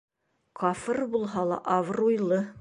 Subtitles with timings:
[0.61, 2.43] Кафыр булһа ла, абруйлы.